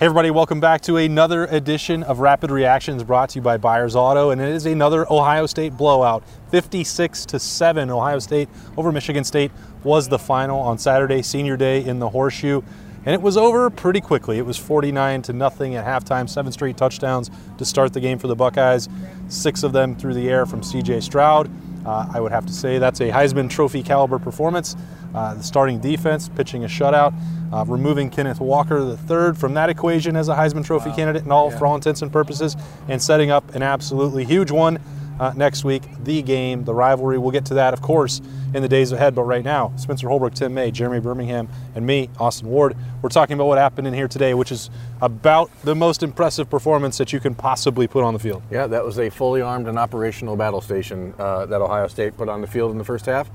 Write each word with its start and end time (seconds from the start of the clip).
Hey 0.00 0.06
everybody, 0.06 0.30
welcome 0.30 0.60
back 0.60 0.80
to 0.84 0.96
another 0.96 1.44
edition 1.44 2.02
of 2.04 2.20
Rapid 2.20 2.50
Reactions 2.50 3.04
brought 3.04 3.28
to 3.28 3.34
you 3.38 3.42
by 3.42 3.58
Byers 3.58 3.94
Auto, 3.94 4.30
and 4.30 4.40
it 4.40 4.48
is 4.48 4.64
another 4.64 5.04
Ohio 5.12 5.44
State 5.44 5.76
blowout. 5.76 6.24
56 6.50 7.26
to 7.26 7.38
7 7.38 7.90
Ohio 7.90 8.18
State 8.18 8.48
over 8.78 8.92
Michigan 8.92 9.24
State 9.24 9.52
was 9.84 10.08
the 10.08 10.18
final 10.18 10.58
on 10.58 10.78
Saturday, 10.78 11.20
senior 11.20 11.54
day 11.58 11.84
in 11.84 11.98
the 11.98 12.08
Horseshoe, 12.08 12.62
and 13.04 13.12
it 13.12 13.20
was 13.20 13.36
over 13.36 13.68
pretty 13.68 14.00
quickly. 14.00 14.38
It 14.38 14.46
was 14.46 14.56
49 14.56 15.20
to 15.20 15.34
nothing 15.34 15.74
at 15.74 15.84
halftime, 15.84 16.30
seven 16.30 16.50
straight 16.50 16.78
touchdowns 16.78 17.30
to 17.58 17.66
start 17.66 17.92
the 17.92 18.00
game 18.00 18.18
for 18.18 18.26
the 18.26 18.34
Buckeyes, 18.34 18.88
six 19.28 19.62
of 19.62 19.74
them 19.74 19.94
through 19.94 20.14
the 20.14 20.30
air 20.30 20.46
from 20.46 20.62
CJ 20.62 21.02
Stroud. 21.02 21.50
Uh, 21.84 22.10
I 22.12 22.20
would 22.20 22.32
have 22.32 22.46
to 22.46 22.52
say 22.52 22.78
that's 22.78 23.00
a 23.00 23.10
Heisman 23.10 23.48
Trophy 23.48 23.82
caliber 23.82 24.18
performance. 24.18 24.76
Uh, 25.14 25.34
the 25.34 25.42
starting 25.42 25.80
defense 25.80 26.28
pitching 26.28 26.64
a 26.64 26.68
shutout, 26.68 27.14
uh, 27.52 27.64
removing 27.66 28.10
Kenneth 28.10 28.40
Walker 28.40 28.84
the 28.84 28.96
third 28.96 29.36
from 29.36 29.54
that 29.54 29.68
equation 29.70 30.14
as 30.14 30.28
a 30.28 30.34
Heisman 30.34 30.64
Trophy 30.64 30.90
wow. 30.90 30.96
candidate 30.96 31.22
and 31.22 31.32
all 31.32 31.50
yeah. 31.50 31.58
for 31.58 31.66
all 31.66 31.74
intents 31.74 32.02
and 32.02 32.12
purposes, 32.12 32.56
and 32.88 33.02
setting 33.02 33.30
up 33.30 33.54
an 33.54 33.62
absolutely 33.62 34.24
huge 34.24 34.50
one 34.50 34.78
uh, 35.20 35.32
next 35.36 35.64
week. 35.64 35.82
The 36.02 36.22
game, 36.22 36.64
the 36.64 36.74
rivalry. 36.74 37.18
We'll 37.18 37.30
get 37.30 37.44
to 37.46 37.54
that, 37.54 37.74
of 37.74 37.82
course, 37.82 38.20
in 38.54 38.62
the 38.62 38.68
days 38.68 38.90
ahead. 38.90 39.14
But 39.14 39.24
right 39.24 39.44
now, 39.44 39.72
Spencer 39.76 40.08
Holbrook, 40.08 40.34
Tim 40.34 40.54
May, 40.54 40.70
Jeremy 40.70 40.98
Birmingham, 40.98 41.48
and 41.74 41.86
me, 41.86 42.08
Austin 42.18 42.48
Ward, 42.48 42.74
we're 43.02 43.10
talking 43.10 43.34
about 43.34 43.46
what 43.46 43.58
happened 43.58 43.86
in 43.86 43.94
here 43.94 44.08
today, 44.08 44.32
which 44.34 44.50
is 44.50 44.70
about 45.02 45.50
the 45.62 45.74
most 45.74 46.02
impressive 46.02 46.48
performance 46.48 46.98
that 46.98 47.12
you 47.12 47.20
can 47.20 47.34
possibly 47.34 47.86
put 47.86 48.02
on 48.02 48.14
the 48.14 48.18
field. 48.18 48.42
Yeah, 48.50 48.66
that 48.66 48.84
was 48.84 48.98
a 48.98 49.10
fully 49.10 49.42
armed 49.42 49.68
and 49.68 49.78
operational 49.78 50.36
battle 50.36 50.62
station 50.62 51.14
uh, 51.18 51.46
that 51.46 51.60
Ohio 51.60 51.86
State 51.86 52.16
put 52.16 52.28
on 52.28 52.40
the 52.40 52.46
field 52.46 52.72
in 52.72 52.78
the 52.78 52.84
first 52.84 53.04
half. 53.06 53.30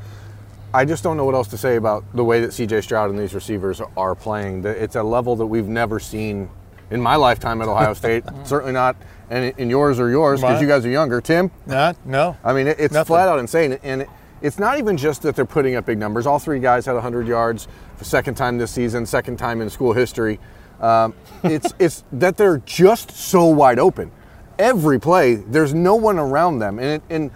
I 0.73 0.83
just 0.83 1.03
don't 1.03 1.15
know 1.15 1.23
what 1.23 1.35
else 1.35 1.47
to 1.49 1.57
say 1.57 1.77
about 1.77 2.03
the 2.13 2.23
way 2.23 2.41
that 2.41 2.49
CJ 2.49 2.83
Stroud 2.83 3.09
and 3.09 3.17
these 3.17 3.33
receivers 3.33 3.79
are 3.95 4.15
playing. 4.15 4.65
It's 4.65 4.95
a 4.95 5.03
level 5.03 5.35
that 5.37 5.45
we've 5.45 5.69
never 5.69 5.99
seen 6.01 6.49
in 6.89 6.99
my 6.99 7.15
lifetime 7.15 7.61
at 7.61 7.67
Ohio 7.67 7.93
State. 7.93 8.23
Certainly 8.43 8.73
not 8.73 8.97
and 9.29 9.53
in 9.57 9.69
yours 9.69 9.99
or 9.99 10.09
yours 10.09 10.41
because 10.41 10.61
you 10.61 10.67
guys 10.67 10.85
are 10.85 10.89
younger. 10.89 11.21
Tim? 11.21 11.51
Not, 11.65 11.97
no. 12.05 12.37
I 12.43 12.53
mean, 12.53 12.67
it's 12.67 12.93
Nothing. 12.93 13.05
flat 13.05 13.27
out 13.29 13.39
insane. 13.39 13.79
And 13.83 14.05
it's 14.41 14.59
not 14.59 14.77
even 14.77 14.97
just 14.97 15.21
that 15.23 15.35
they're 15.35 15.45
putting 15.45 15.75
up 15.75 15.85
big 15.85 15.97
numbers. 15.97 16.27
All 16.27 16.39
three 16.39 16.59
guys 16.59 16.85
had 16.85 16.93
100 16.93 17.27
yards 17.27 17.67
for 17.97 18.03
second 18.03 18.35
time 18.35 18.57
this 18.57 18.71
season, 18.71 19.05
second 19.05 19.37
time 19.37 19.61
in 19.61 19.69
school 19.69 19.93
history. 19.93 20.39
Um, 20.79 21.13
it's, 21.43 21.73
it's 21.79 22.03
that 22.13 22.37
they're 22.37 22.59
just 22.59 23.11
so 23.11 23.45
wide 23.45 23.79
open. 23.79 24.11
Every 24.59 24.99
play, 24.99 25.35
there's 25.35 25.73
no 25.73 25.95
one 25.95 26.17
around 26.17 26.59
them. 26.59 26.79
And, 26.79 26.87
it, 26.87 27.03
and 27.09 27.31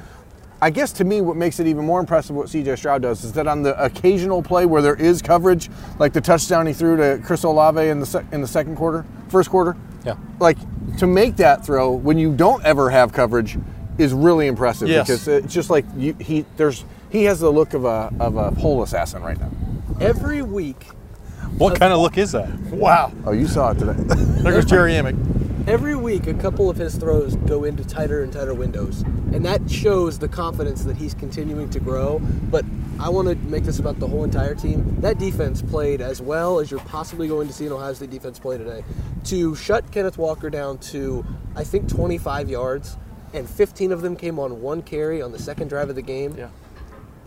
I 0.62 0.70
guess 0.70 0.92
to 0.94 1.04
me, 1.04 1.22
what 1.22 1.38
makes 1.38 1.60
it 1.60 1.68
even 1.68 1.86
more 1.86 2.00
impressive 2.00 2.36
what 2.36 2.48
CJ 2.48 2.78
Stroud 2.78 3.02
does 3.02 3.24
is 3.24 3.32
that 3.34 3.48
on 3.48 3.64
the 3.64 3.82
occasional 3.82 4.44
play 4.44 4.66
where 4.66 4.82
there 4.82 4.96
is 4.96 5.22
coverage, 5.22 5.70
like 6.00 6.12
the 6.12 6.22
touchdown 6.22 6.68
he 6.68 6.74
threw 6.74 6.98
to 6.98 7.22
Chris 7.24 7.44
Olave 7.44 7.80
in 7.88 8.00
the 8.00 8.26
in 8.34 8.42
the 8.42 8.48
second 8.48 8.76
quarter, 8.76 9.06
first 9.30 9.50
quarter, 9.50 9.78
yeah, 10.06 10.16
like 10.40 10.58
to 10.98 11.08
make 11.08 11.38
that 11.38 11.66
throw 11.66 11.92
when 11.92 12.18
you 12.18 12.36
don't 12.36 12.64
ever 12.66 12.90
have 12.90 13.14
coverage 13.14 13.58
is 13.98 14.14
really 14.14 14.48
impressive 14.48 14.88
yes. 14.88 15.08
because 15.08 15.28
it's 15.28 15.54
just 15.54 15.70
like 15.70 15.86
you, 15.98 16.16
he 16.20 16.46
there's 16.58 16.86
he 17.10 17.26
has 17.26 17.40
the 17.40 17.52
look 17.52 17.74
of 17.74 17.86
a 17.86 18.14
of 18.20 18.38
a 18.38 18.52
pole 18.54 18.84
assassin 18.84 19.22
right 19.24 19.40
now. 19.40 19.52
Every 20.00 20.42
week. 20.42 20.88
What 21.58 21.78
kind 21.78 21.92
of 21.92 22.00
look 22.00 22.18
is 22.18 22.32
that? 22.32 22.50
Wow. 22.72 23.12
Oh, 23.26 23.32
you 23.32 23.48
saw 23.48 23.72
it 23.72 23.80
today. 23.80 23.96
there 23.98 24.54
goes 24.54 24.66
Jerry 24.66 24.96
Emick 24.96 25.16
every 25.70 25.96
week 25.96 26.26
a 26.26 26.34
couple 26.34 26.68
of 26.68 26.78
his 26.78 26.96
throws 26.96 27.36
go 27.36 27.64
into 27.64 27.86
tighter 27.86 28.24
and 28.24 28.34
tighter 28.34 28.56
windows 28.56 29.02
and 29.34 29.46
that 29.46 29.70
shows 29.70 30.18
the 30.18 30.28
confidence 30.28 30.84
that 30.84 30.98
he's 30.98 31.14
continuing 31.14 31.70
to 31.70 31.80
grow 31.80 32.18
but 32.50 32.66
i 33.00 33.10
want 33.10 33.28
to 33.28 33.36
make 33.48 33.64
this 33.64 33.80
about 33.80 34.00
the 34.00 34.08
whole 34.08 34.24
entire 34.24 34.56
team. 34.56 35.00
That 35.02 35.18
defense 35.18 35.62
played 35.62 36.02
as 36.02 36.22
well 36.22 36.60
as 36.60 36.70
you're 36.70 36.80
possibly 36.82 37.28
going 37.28 37.48
to 37.48 37.54
see 37.54 37.66
an 37.66 37.72
ohio 37.72 37.94
state 37.94 38.10
defense 38.10 38.40
play 38.40 38.58
today. 38.58 38.84
To 39.26 39.56
shut 39.56 39.92
kenneth 39.92 40.18
walker 40.18 40.50
down 40.50 40.78
to 40.80 41.26
i 41.56 41.64
think 41.64 41.88
25 41.90 42.50
yards 42.50 42.98
and 43.34 43.50
15 43.50 43.92
of 43.92 44.02
them 44.02 44.16
came 44.16 44.40
on 44.40 44.62
one 44.62 44.82
carry 44.82 45.22
on 45.22 45.32
the 45.32 45.40
second 45.40 45.68
drive 45.68 45.90
of 45.90 45.96
the 45.96 46.02
game 46.02 46.36
yeah. 46.38 46.50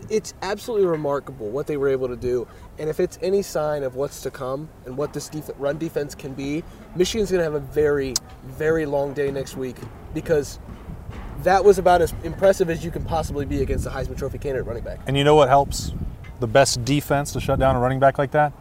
it's 0.09 0.33
absolutely 0.41 0.85
remarkable 0.87 1.49
what 1.49 1.65
they 1.67 1.77
were 1.77 1.87
able 1.89 2.07
to 2.07 2.15
do. 2.17 2.47
And 2.79 2.89
if 2.89 2.99
it's 2.99 3.19
any 3.21 3.41
sign 3.41 3.83
of 3.83 3.95
what's 3.95 4.21
to 4.21 4.31
come 4.31 4.67
and 4.85 4.97
what 4.97 5.13
this 5.13 5.29
def- 5.29 5.51
run 5.57 5.77
defense 5.77 6.15
can 6.15 6.33
be, 6.33 6.63
Michigan's 6.95 7.31
going 7.31 7.39
to 7.39 7.43
have 7.43 7.53
a 7.53 7.59
very, 7.59 8.15
very 8.45 8.85
long 8.85 9.13
day 9.13 9.31
next 9.31 9.55
week 9.55 9.77
because 10.13 10.59
that 11.43 11.63
was 11.63 11.77
about 11.77 12.01
as 12.01 12.13
impressive 12.23 12.69
as 12.69 12.83
you 12.83 12.91
can 12.91 13.03
possibly 13.03 13.45
be 13.45 13.61
against 13.61 13.85
a 13.85 13.89
Heisman 13.89 14.17
Trophy 14.17 14.37
candidate 14.37 14.65
running 14.65 14.83
back. 14.83 14.99
And 15.07 15.17
you 15.17 15.23
know 15.23 15.35
what 15.35 15.49
helps 15.49 15.91
the 16.39 16.47
best 16.47 16.83
defense 16.83 17.31
to 17.33 17.39
shut 17.39 17.59
down 17.59 17.75
a 17.75 17.79
running 17.79 17.99
back 17.99 18.17
like 18.17 18.31
that? 18.31 18.53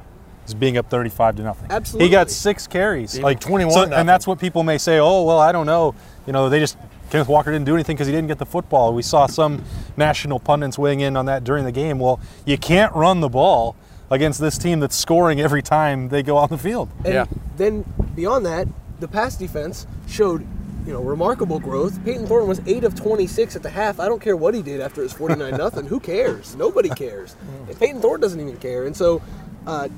Is 0.46 0.54
being 0.54 0.76
up 0.76 0.90
35 0.90 1.36
to 1.36 1.42
nothing. 1.42 1.70
Absolutely. 1.70 2.08
He 2.08 2.10
got 2.10 2.28
six 2.28 2.66
carries. 2.66 3.14
Even 3.14 3.22
like 3.22 3.38
21 3.38 3.72
so, 3.72 3.94
And 3.94 4.08
that's 4.08 4.26
what 4.26 4.40
people 4.40 4.64
may 4.64 4.76
say, 4.76 4.98
oh, 4.98 5.22
well, 5.22 5.38
I 5.38 5.52
don't 5.52 5.66
know. 5.66 5.94
You 6.26 6.32
know, 6.32 6.48
they 6.48 6.58
just 6.58 6.76
Kenneth 7.10 7.28
Walker 7.28 7.52
didn't 7.52 7.66
do 7.66 7.74
anything 7.74 7.94
because 7.94 8.08
he 8.08 8.12
didn't 8.12 8.26
get 8.26 8.38
the 8.38 8.46
football. 8.46 8.92
We 8.92 9.02
saw 9.02 9.26
some 9.26 9.62
national 9.96 10.40
pundits 10.40 10.76
weighing 10.78 10.98
in 10.98 11.16
on 11.16 11.26
that 11.26 11.44
during 11.44 11.64
the 11.64 11.70
game. 11.70 12.00
Well, 12.00 12.18
you 12.44 12.58
can't 12.58 12.92
run 12.92 13.20
the 13.20 13.28
ball 13.28 13.76
against 14.10 14.40
this 14.40 14.58
team 14.58 14.80
that's 14.80 14.96
scoring 14.96 15.40
every 15.40 15.62
time 15.62 16.08
they 16.08 16.22
go 16.22 16.36
on 16.38 16.48
the 16.48 16.58
field. 16.58 16.88
And 17.04 17.14
yeah. 17.14 17.26
Then 17.56 17.84
beyond 18.16 18.46
that, 18.46 18.66
the 18.98 19.08
pass 19.08 19.36
defense 19.36 19.86
showed 20.08 20.46
you 20.86 20.92
know, 20.92 21.02
remarkable 21.02 21.60
growth. 21.60 22.02
Payton 22.04 22.26
Thorne 22.26 22.48
was 22.48 22.60
8 22.66 22.84
of 22.84 22.94
26 22.94 23.56
at 23.56 23.62
the 23.62 23.70
half. 23.70 24.00
I 24.00 24.06
don't 24.06 24.20
care 24.20 24.36
what 24.36 24.54
he 24.54 24.62
did 24.62 24.80
after 24.80 25.02
his 25.02 25.12
49 25.12 25.56
nothing. 25.56 25.86
Who 25.86 26.00
cares? 26.00 26.56
Nobody 26.56 26.88
cares. 26.88 27.36
And 27.68 27.78
Payton 27.78 28.00
Thorne 28.00 28.20
doesn't 28.20 28.40
even 28.40 28.56
care. 28.56 28.84
And 28.84 28.96
so 28.96 29.22
uh, 29.66 29.88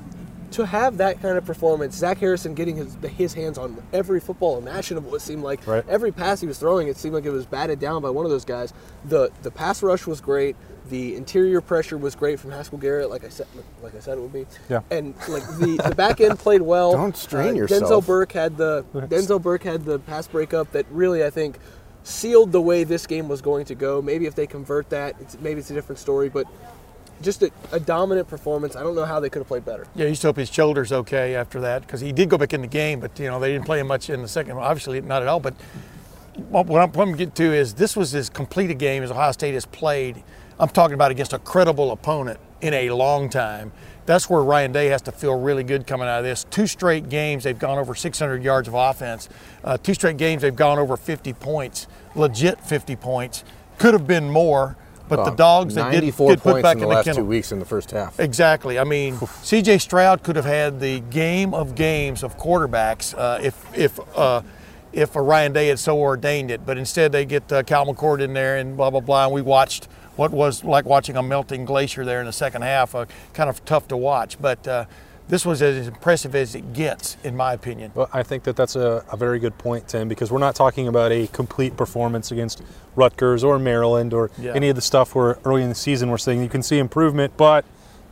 to 0.53 0.67
have 0.67 0.99
that 0.99 1.21
kind 1.21 1.37
of 1.37 1.45
performance, 1.45 1.97
Zach 1.97 2.19
Harrison 2.19 2.55
getting 2.55 2.77
his 2.77 2.97
his 3.17 3.35
hands 3.35 3.59
on 3.59 3.83
every 3.93 4.21
football 4.21 4.59
imaginable, 4.59 5.15
it 5.15 5.21
seemed 5.21 5.43
like 5.43 5.67
right. 5.67 5.85
every 5.89 6.13
pass 6.13 6.41
he 6.41 6.47
was 6.47 6.59
throwing, 6.59 6.87
it 6.87 6.97
seemed 6.97 7.15
like 7.15 7.25
it 7.25 7.31
was 7.31 7.47
batted 7.47 7.81
down 7.81 8.03
by 8.03 8.11
one 8.11 8.25
of 8.25 8.31
those 8.31 8.45
guys. 8.45 8.73
The 9.05 9.31
the 9.43 9.51
pass 9.51 9.83
rush 9.83 10.07
was 10.07 10.21
great. 10.21 10.55
The 10.91 11.17
interior 11.17 11.61
pressure 11.61 11.97
was 11.97 12.15
great 12.15 12.39
from 12.39 12.51
Haskell 12.51 12.79
Garrett, 12.79 13.09
like 13.09 13.25
I 13.25 13.31
said, 13.31 13.47
like 13.83 13.95
I 13.95 14.01
said 14.01 14.19
it 14.19 14.21
would 14.21 14.33
be. 14.33 14.47
Yeah. 14.69 14.81
And 14.91 15.15
like 15.29 15.43
the, 15.59 15.81
the 15.89 15.95
back 15.95 16.21
end 16.21 16.39
played 16.39 16.61
well. 16.61 16.93
Don't 16.97 17.17
strain 17.17 17.51
uh, 17.51 17.53
yourself. 17.53 17.83
Denzel 17.85 18.07
Burke 18.07 18.33
had 18.33 18.57
the 18.57 18.85
Denzel 18.95 19.41
Burke 19.41 19.63
had 19.63 19.85
the 19.85 19.99
pass 19.99 20.27
breakup 20.27 20.73
that 20.73 20.85
really 20.91 21.25
I 21.25 21.31
think 21.31 21.59
sealed 22.03 22.53
the 22.53 22.61
way 22.61 22.85
this 22.85 23.07
game 23.07 23.29
was 23.29 23.41
going 23.41 23.65
to 23.67 23.75
go. 23.75 24.03
Maybe 24.03 24.27
if 24.27 24.35
they 24.35 24.47
convert 24.47 24.91
that, 24.91 25.17
it's, 25.21 25.39
maybe 25.41 25.61
it's 25.61 25.71
a 25.71 25.75
different 25.75 25.99
story. 25.99 26.29
But 26.29 26.47
just 27.23 27.43
a, 27.43 27.51
a, 27.73 27.81
dominant 27.81 28.29
performance. 28.29 28.77
I 28.77 28.83
don't 28.83 28.95
know 28.95 29.05
how 29.05 29.21
they 29.21 29.31
could 29.31 29.41
have 29.41 29.49
played 29.49 29.65
better. 29.65 29.87
Yeah, 29.95 30.07
you 30.07 30.15
still 30.15 30.29
hope 30.29 30.37
his 30.37 30.53
shoulder's 30.53 30.93
okay 30.93 31.35
after 31.35 31.61
that 31.61 31.83
because 31.83 32.01
he 32.01 32.13
did 32.13 32.29
go 32.29 32.37
back 32.37 32.53
in 32.53 32.61
the 32.61 32.67
game, 32.67 33.01
but 33.01 33.19
you 33.19 33.27
know 33.27 33.41
they 33.41 33.53
didn't 33.53 33.65
play 33.65 33.81
him 33.81 33.87
much 33.87 34.11
in 34.11 34.23
the 34.23 34.29
second. 34.29 34.57
Obviously, 34.59 35.01
not 35.01 35.23
at 35.23 35.29
all. 35.29 35.41
But 35.41 35.55
what 36.37 36.81
I'm 36.81 36.91
going 36.91 37.13
to 37.13 37.19
get 37.19 37.35
to 37.37 37.45
is 37.45 37.75
this 37.75 37.97
was 37.97 38.15
as 38.15 38.29
complete 38.29 38.71
a 38.71 38.75
game 38.75 39.03
as 39.03 39.11
Ohio 39.11 39.33
State 39.33 39.55
has 39.55 39.67
played. 39.67 40.23
I'm 40.59 40.69
talking 40.69 40.95
about 40.95 41.11
against 41.11 41.33
a 41.33 41.39
credible 41.39 41.91
opponent 41.93 42.39
in 42.61 42.75
a 42.75 42.91
long 42.91 43.29
time. 43.29 43.73
That's 44.07 44.29
where 44.29 44.43
Ryan 44.43 44.73
Day 44.73 44.87
has 44.87 45.03
to 45.03 45.13
feel 45.13 45.39
really 45.39 45.65
good 45.65 45.87
coming 45.87 46.07
out 46.07 46.19
of 46.19 46.25
this. 46.25 46.45
Two 46.51 46.67
straight 46.67 47.09
games 47.09 47.45
they've 47.45 47.59
gone 47.59 47.79
over 47.79 47.95
600 47.95 48.43
yards 48.43 48.69
of 48.69 48.75
offense. 48.75 49.29
Uh, 49.63 49.79
two 49.79 49.95
straight 49.95 50.19
games 50.19 50.43
they've 50.43 50.55
gone 50.55 50.79
over 50.79 50.97
50 50.97 51.33
points, 51.35 51.87
legit 52.15 52.61
50 52.61 52.97
points. 52.97 53.45
Could 53.79 53.95
have 53.95 54.07
been 54.07 54.31
more 54.31 54.77
but 55.09 55.19
well, 55.19 55.31
the 55.31 55.37
dogs 55.37 55.75
that 55.75 55.93
did 55.93 56.05
get 56.05 56.43
put 56.43 56.63
back 56.63 56.77
in 56.77 56.81
the, 56.81 56.87
the 56.87 56.95
last 56.95 57.05
kennel. 57.05 57.23
two 57.23 57.27
weeks 57.27 57.53
in 57.53 57.59
the 57.59 57.65
first 57.65 57.91
half. 57.91 58.19
Exactly. 58.19 58.79
I 58.79 58.85
mean, 58.85 59.19
C.J. 59.43 59.79
Stroud 59.79 60.23
could 60.23 60.37
have 60.37 60.47
had 60.47 60.81
the 60.81 61.01
game 61.01 61.53
of 61.53 61.75
games 61.75 62.23
of 62.23 62.39
quarterbacks 62.39 63.15
uh, 63.17 63.39
if 63.43 63.79
if 63.79 64.01
uh, 64.17 64.41
if 64.93 65.15
Ryan 65.15 65.53
Day 65.53 65.69
had 65.69 65.79
so 65.79 65.99
ordained 65.99 66.51
it. 66.51 66.65
But 66.65 66.79
instead, 66.79 67.13
they 67.13 67.27
get 67.27 67.53
uh, 67.53 67.63
Kyle 67.65 67.85
McCord 67.85 68.21
in 68.21 68.33
there 68.33 68.57
and 68.57 68.77
blah 68.77 68.91
blah 68.91 69.01
blah. 69.01 69.27
And 69.27 69.35
we 69.35 69.43
watched 69.43 69.89
what 70.17 70.31
was 70.31 70.65
like 70.65 70.85
watching 70.85 71.17
a 71.17 71.23
melting 71.23 71.65
glacier 71.65 72.05
there 72.05 72.21
in 72.21 72.27
the 72.27 72.33
second 72.33 72.63
half. 72.63 72.95
Uh, 72.95 73.07
kind 73.33 73.51
of 73.51 73.65
tough 73.65 73.89
to 73.89 73.97
watch, 73.97 74.41
but 74.41 74.67
uh, 74.67 74.85
this 75.29 75.47
was 75.47 75.63
as 75.63 75.89
impressive 75.89 76.35
as 76.35 76.55
it 76.55 76.73
gets, 76.73 77.17
in 77.25 77.37
my 77.37 77.55
opinion. 77.55 77.91
Well, 77.95 78.09
I 78.13 78.23
think 78.23 78.45
that 78.45 78.57
that's 78.57 78.77
a, 78.77 79.05
a, 79.11 79.17
very 79.17 79.39
good 79.39 79.57
point, 79.57 79.89
Tim, 79.89 80.07
because 80.07 80.31
we're 80.31 80.39
not 80.39 80.55
talking 80.55 80.87
about 80.87 81.13
a 81.13 81.27
complete 81.29 81.77
performance 81.77 82.31
against 82.31 82.63
Rutgers 82.95 83.43
or 83.43 83.59
Maryland 83.59 84.13
or 84.13 84.31
yeah. 84.39 84.53
any 84.55 84.69
of 84.69 84.77
the 84.77 84.83
stuff 84.83 85.15
where 85.15 85.39
early 85.45 85.63
in 85.63 85.71
the 85.71 85.75
season 85.75 86.11
we're 86.11 86.19
saying 86.19 86.43
you 86.43 86.49
can 86.49 86.63
see 86.63 86.79
improvement, 86.79 87.37
but 87.37 87.65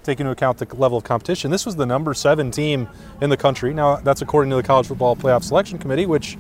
take 0.03 0.21
into 0.21 0.33
account 0.33 0.59
the 0.59 0.77
level 0.77 0.99
of 0.99 1.05
competition. 1.05 1.51
This 1.51 1.67
was 1.67 1.77
the 1.77 1.87
number 1.87 2.15
seven 2.15 2.51
team 2.51 2.89
in 3.21 3.31
the 3.31 3.37
country. 3.37 3.75
Now, 3.75 3.97
that's 3.97 4.23
according 4.23 4.51
to 4.51 4.57
the 4.57 4.63
College 4.63 4.87
Football 4.87 5.15
Playoff 5.15 5.45
Selection 5.45 5.79
Committee, 5.79 6.07
which 6.07 6.39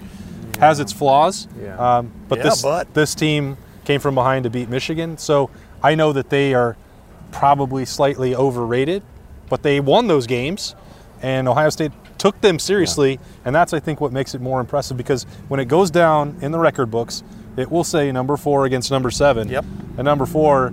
has 0.59 0.81
its 0.81 0.93
flaws. 0.93 1.49
Yeah. 1.61 1.77
Um, 1.77 2.13
but 2.29 2.39
Yeah, 2.39 2.45
this 2.45 2.63
but- 2.63 2.93
this 2.95 3.15
team 3.15 3.57
came 3.85 4.01
from 4.01 4.15
behind 4.15 4.45
to 4.45 4.51
beat 4.51 4.69
Michigan, 4.69 5.19
so 5.19 5.51
I 5.83 5.95
know 5.95 6.13
that 6.13 6.31
they 6.31 6.55
are 6.55 6.77
probably 7.31 7.85
slightly 7.85 8.35
overrated, 8.35 9.03
but 9.49 9.63
they 9.63 9.81
won 9.81 10.07
those 10.07 10.27
games, 10.27 10.75
and 11.23 11.49
Ohio 11.49 11.71
State 11.71 11.93
took 12.19 12.41
them 12.41 12.59
seriously, 12.59 13.19
and 13.45 13.55
that's 13.55 13.73
I 13.73 13.81
think 13.81 14.01
what 14.01 14.13
makes 14.13 14.35
it 14.35 14.41
more 14.41 14.61
impressive 14.61 14.97
because 14.97 15.25
when 15.49 15.59
it 15.59 15.67
goes 15.67 15.91
down 15.91 16.37
in 16.41 16.53
the 16.53 16.59
record 16.59 16.91
books, 16.91 17.25
it 17.57 17.71
will 17.71 17.85
say 17.85 18.13
number 18.13 18.37
four 18.37 18.65
against 18.65 18.91
number 18.91 19.11
seven. 19.11 19.49
Yep. 19.49 19.65
And 19.99 20.05
number 20.05 20.25
four 20.25 20.73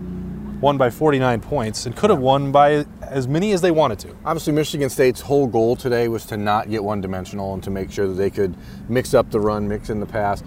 won 0.61 0.77
by 0.77 0.89
49 0.89 1.41
points 1.41 1.85
and 1.85 1.95
could 1.95 2.09
have 2.09 2.19
won 2.19 2.51
by 2.51 2.85
as 3.01 3.27
many 3.27 3.51
as 3.53 3.61
they 3.61 3.71
wanted 3.71 3.97
to. 3.99 4.15
Obviously, 4.25 4.53
Michigan 4.53 4.89
State's 4.89 5.21
whole 5.21 5.47
goal 5.47 5.75
today 5.75 6.07
was 6.07 6.25
to 6.27 6.37
not 6.37 6.69
get 6.69 6.83
one 6.83 7.01
dimensional 7.01 7.53
and 7.53 7.63
to 7.63 7.69
make 7.69 7.91
sure 7.91 8.07
that 8.07 8.13
they 8.13 8.29
could 8.29 8.55
mix 8.87 9.13
up 9.13 9.31
the 9.31 9.39
run, 9.39 9.67
mix 9.67 9.89
in 9.89 9.99
the 9.99 10.05
pass. 10.05 10.43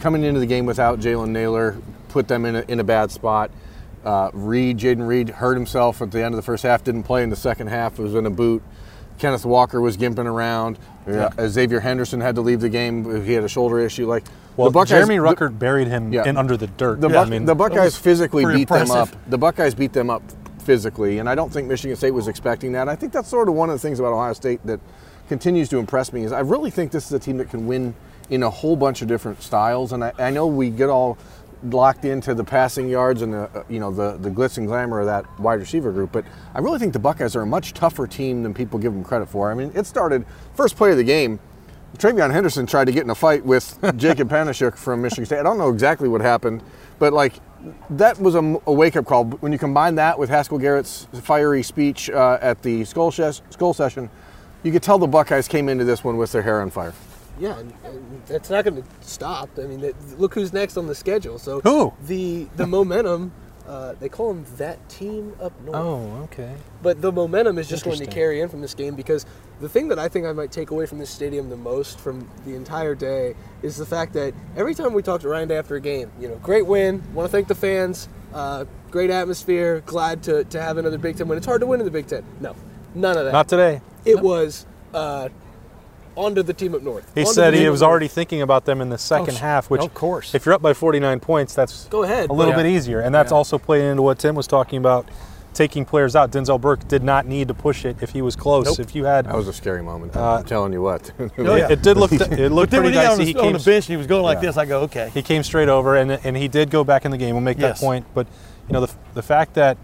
Coming 0.00 0.24
into 0.24 0.40
the 0.40 0.46
game 0.46 0.66
without 0.66 0.98
Jalen 0.98 1.30
Nailor 1.30 1.78
put 2.12 2.28
them 2.28 2.44
in 2.44 2.56
a, 2.56 2.60
in 2.68 2.78
a 2.78 2.84
bad 2.84 3.10
spot. 3.10 3.50
Uh, 4.04 4.30
Reed, 4.32 4.78
Jayden 4.78 5.06
Reed, 5.06 5.30
hurt 5.30 5.54
himself 5.54 6.02
at 6.02 6.10
the 6.10 6.22
end 6.22 6.34
of 6.34 6.36
the 6.36 6.42
first 6.42 6.62
half, 6.62 6.84
didn't 6.84 7.04
play 7.04 7.22
in 7.22 7.30
the 7.30 7.36
second 7.36 7.68
half, 7.68 7.98
was 7.98 8.14
in 8.14 8.26
a 8.26 8.30
boot. 8.30 8.62
Kenneth 9.18 9.44
Walker 9.44 9.80
was 9.80 9.96
gimping 9.96 10.26
around. 10.26 10.78
Uh, 11.06 11.30
Xavier 11.48 11.80
Henderson 11.80 12.20
had 12.20 12.34
to 12.34 12.40
leave 12.40 12.60
the 12.60 12.68
game. 12.68 13.24
He 13.24 13.32
had 13.32 13.44
a 13.44 13.48
shoulder 13.48 13.78
issue. 13.78 14.06
Like 14.06 14.24
Well, 14.56 14.68
the 14.68 14.72
Buckeyes, 14.74 14.90
Jeremy 14.90 15.16
the- 15.18 15.22
Ruckert 15.24 15.58
buried 15.58 15.86
him 15.88 16.12
Yeah. 16.12 16.24
in 16.26 16.36
under 16.36 16.56
the 16.56 16.66
dirt. 16.66 17.00
the, 17.00 17.08
I 17.16 17.24
mean, 17.26 17.44
the 17.44 17.54
Buckeyes 17.54 17.96
physically 17.96 18.44
beat 18.44 18.68
them 18.68 18.90
up. 18.90 19.08
The 19.28 19.38
Buckeyes 19.38 19.74
beat 19.74 19.92
them 19.92 20.10
up 20.10 20.22
physically, 20.58 21.18
and 21.18 21.28
I 21.28 21.34
don't 21.34 21.52
think 21.52 21.68
Michigan 21.68 21.96
State 21.96 22.12
was 22.12 22.28
expecting 22.28 22.72
that. 22.72 22.88
I 22.88 22.96
think 22.96 23.12
that's 23.12 23.28
sort 23.28 23.48
of 23.48 23.54
one 23.54 23.68
of 23.70 23.74
the 23.74 23.80
things 23.80 24.00
about 24.00 24.12
Ohio 24.12 24.32
State 24.32 24.64
that 24.66 24.80
continues 25.28 25.68
to 25.68 25.78
impress 25.78 26.12
me 26.12 26.24
is 26.24 26.32
I 26.32 26.40
really 26.40 26.70
think 26.70 26.90
this 26.90 27.06
is 27.06 27.12
a 27.12 27.18
team 27.18 27.36
that 27.38 27.50
can 27.50 27.66
win 27.66 27.94
in 28.30 28.42
a 28.42 28.50
whole 28.50 28.76
bunch 28.76 29.02
of 29.02 29.08
different 29.08 29.42
styles. 29.42 29.92
And 29.92 30.02
I, 30.04 30.12
I 30.18 30.30
know 30.30 30.46
we 30.46 30.70
get 30.70 30.88
all 30.88 31.18
locked 31.64 32.04
into 32.04 32.34
the 32.34 32.44
passing 32.44 32.88
yards 32.88 33.22
and 33.22 33.32
the 33.32 33.42
uh, 33.54 33.64
you 33.68 33.78
know 33.78 33.90
the 33.90 34.16
the 34.18 34.30
glitz 34.30 34.58
and 34.58 34.66
glamour 34.66 35.00
of 35.00 35.06
that 35.06 35.40
wide 35.40 35.60
receiver 35.60 35.92
group, 35.92 36.12
but 36.12 36.24
I 36.54 36.60
really 36.60 36.78
think 36.78 36.92
the 36.92 36.98
Buckeyes 36.98 37.36
are 37.36 37.42
a 37.42 37.46
much 37.46 37.72
tougher 37.72 38.06
team 38.06 38.42
than 38.42 38.54
people 38.54 38.78
give 38.78 38.92
them 38.92 39.04
credit 39.04 39.28
for. 39.28 39.50
I 39.50 39.54
mean, 39.54 39.72
it 39.74 39.86
started 39.86 40.24
first 40.54 40.76
play 40.76 40.90
of 40.90 40.96
the 40.96 41.04
game. 41.04 41.38
TreVeyon 41.98 42.32
Henderson 42.32 42.66
tried 42.66 42.86
to 42.86 42.92
get 42.92 43.04
in 43.04 43.10
a 43.10 43.14
fight 43.14 43.44
with 43.44 43.78
Jacob 43.96 44.30
Panasiuk 44.30 44.76
from 44.76 45.02
Michigan 45.02 45.26
State. 45.26 45.40
I 45.40 45.42
don't 45.42 45.58
know 45.58 45.68
exactly 45.68 46.08
what 46.08 46.20
happened, 46.20 46.62
but 46.98 47.12
like 47.12 47.34
that 47.90 48.18
was 48.18 48.34
a, 48.34 48.40
wake 48.40 48.96
up 48.96 49.04
call. 49.04 49.24
When 49.24 49.52
you 49.52 49.58
combine 49.58 49.94
that 49.96 50.18
with 50.18 50.30
Haskell 50.30 50.58
Garrett's 50.58 51.06
fiery 51.12 51.62
speech 51.62 52.10
uh, 52.10 52.38
at 52.40 52.62
the 52.62 52.84
skull, 52.84 53.10
ses- 53.12 53.42
skull 53.50 53.74
session, 53.74 54.10
you 54.62 54.72
could 54.72 54.82
tell 54.82 54.98
the 54.98 55.06
Buckeyes 55.06 55.48
came 55.48 55.68
into 55.68 55.84
this 55.84 56.02
one 56.02 56.16
with 56.16 56.32
their 56.32 56.42
hair 56.42 56.60
on 56.60 56.70
fire. 56.70 56.94
Yeah, 57.38 57.58
and, 57.58 57.72
and 57.84 58.22
that's 58.26 58.50
not 58.50 58.64
going 58.64 58.82
to 58.82 58.88
stop. 59.00 59.50
I 59.58 59.62
mean, 59.62 59.80
that, 59.80 60.20
look 60.20 60.34
who's 60.34 60.52
next 60.52 60.76
on 60.76 60.86
the 60.86 60.94
schedule. 60.94 61.38
So 61.38 61.60
Who? 61.60 61.92
The 62.06 62.48
the 62.56 62.66
momentum. 62.66 63.32
Uh, 63.66 63.94
they 64.00 64.08
call 64.08 64.34
them 64.34 64.44
that 64.56 64.88
team 64.88 65.32
up 65.40 65.52
north. 65.62 65.76
oh, 65.76 66.22
okay. 66.24 66.52
But 66.82 67.00
the 67.00 67.12
momentum 67.12 67.58
is 67.58 67.68
just 67.68 67.84
going 67.84 67.98
to 67.98 68.06
carry 68.06 68.40
in 68.40 68.48
from 68.48 68.60
this 68.60 68.74
game 68.74 68.96
because 68.96 69.24
the 69.60 69.68
thing 69.68 69.86
that 69.88 70.00
I 70.00 70.08
think 70.08 70.26
I 70.26 70.32
might 70.32 70.50
take 70.50 70.72
away 70.72 70.84
from 70.84 70.98
this 70.98 71.10
stadium 71.10 71.48
the 71.48 71.56
most 71.56 72.00
from 72.00 72.28
the 72.44 72.56
entire 72.56 72.96
day 72.96 73.36
is 73.62 73.76
the 73.76 73.86
fact 73.86 74.14
that 74.14 74.34
every 74.56 74.74
time 74.74 74.92
we 74.92 75.00
talk 75.00 75.20
to 75.20 75.28
Ryan 75.28 75.52
after 75.52 75.76
a 75.76 75.80
game, 75.80 76.10
you 76.20 76.26
know, 76.26 76.34
great 76.36 76.66
win, 76.66 77.02
want 77.14 77.28
to 77.28 77.32
thank 77.32 77.46
the 77.46 77.54
fans, 77.54 78.08
uh, 78.34 78.64
great 78.90 79.10
atmosphere, 79.10 79.80
glad 79.86 80.24
to, 80.24 80.42
to 80.42 80.60
have 80.60 80.76
another 80.76 80.98
Big 80.98 81.16
Ten 81.16 81.28
win. 81.28 81.36
It's 81.38 81.46
hard 81.46 81.60
to 81.60 81.66
win 81.66 81.78
in 81.80 81.86
the 81.86 81.92
Big 81.92 82.08
Ten. 82.08 82.24
No, 82.40 82.56
none 82.96 83.16
of 83.16 83.26
that. 83.26 83.32
Not 83.32 83.48
today. 83.48 83.80
It 84.04 84.18
was 84.18 84.66
uh, 84.92 85.28
onto 86.16 86.42
the 86.42 86.52
team 86.52 86.74
up 86.74 86.82
north. 86.82 87.10
He 87.14 87.22
Onto 87.22 87.32
said 87.32 87.54
he 87.54 87.68
was 87.68 87.82
up 87.82 87.86
north. 87.86 87.90
already 87.90 88.08
thinking 88.08 88.42
about 88.42 88.64
them 88.64 88.80
in 88.80 88.88
the 88.90 88.98
second 88.98 89.34
sh- 89.36 89.40
half, 89.40 89.70
which, 89.70 89.80
of 89.82 89.94
course. 89.94 90.34
if 90.34 90.44
you're 90.46 90.54
up 90.54 90.62
by 90.62 90.72
49 90.74 91.20
points, 91.20 91.54
that's 91.54 91.84
Go 91.86 92.02
ahead, 92.02 92.30
a 92.30 92.32
little 92.32 92.52
but- 92.52 92.62
bit 92.62 92.66
easier. 92.66 93.00
And 93.00 93.14
that's 93.14 93.30
Yeah. 93.32 93.36
also 93.38 93.58
playing 93.58 93.90
into 93.90 94.02
what 94.02 94.18
Tim 94.18 94.34
was 94.34 94.46
talking 94.46 94.78
about, 94.78 95.06
taking 95.54 95.84
players 95.84 96.16
out. 96.16 96.30
Denzel 96.30 96.58
Burke 96.60 96.88
did 96.88 97.02
not 97.02 97.26
need 97.26 97.48
to 97.48 97.54
push 97.54 97.84
it 97.84 97.96
if 98.00 98.10
he 98.10 98.22
was 98.22 98.34
close. 98.36 98.64
Nope. 98.64 98.80
If 98.80 98.94
you 98.94 99.04
had, 99.04 99.26
That 99.26 99.36
was 99.36 99.48
a 99.48 99.52
scary 99.52 99.82
moment. 99.82 100.16
Uh, 100.16 100.36
I'm 100.36 100.44
telling 100.44 100.72
you 100.72 100.80
what. 100.82 101.10
Oh, 101.20 101.30
yeah. 101.56 101.66
it, 101.66 101.72
it 101.72 101.82
did 101.82 101.96
look, 101.98 102.10
it 102.12 102.20
looked 102.50 102.70
then 102.70 102.80
pretty 102.80 102.84
when 102.84 102.84
he 102.84 102.92
got 102.94 103.02
dicey. 103.02 103.12
on 103.12 103.18
the, 103.18 103.24
He 103.24 103.34
on 103.36 103.42
came, 103.44 103.52
the 103.52 103.58
bench 103.58 103.84
and 103.84 103.92
he 103.92 103.96
was 103.96 104.06
going 104.06 104.22
like 104.22 104.36
Yeah. 104.36 104.40
this, 104.48 104.56
I 104.56 104.64
go, 104.64 104.80
okay. 104.82 105.10
he 105.12 105.20
came 105.22 105.42
straight 105.42 105.68
over, 105.68 105.96
and 105.96 106.12
and 106.24 106.36
he 106.36 106.48
did 106.48 106.70
go 106.70 106.84
back 106.84 107.04
in 107.04 107.10
the 107.10 107.18
game. 107.18 107.34
We'll 107.34 107.42
make 107.42 107.58
Yes. 107.58 107.78
that 107.80 107.84
point. 107.86 108.06
But 108.14 108.26
you 108.68 108.72
know 108.72 108.80
the 108.86 108.92
the 109.14 109.22
fact 109.22 109.52
that 109.54 109.76